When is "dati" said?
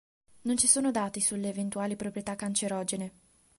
0.89-1.21